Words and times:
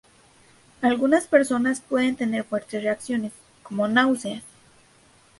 Algunas 0.81 1.27
personas 1.27 1.79
pueden 1.79 2.15
tener 2.15 2.43
fuertes 2.43 2.81
reacciones, 2.81 3.33
como 3.61 3.87
náuseas. 3.87 4.41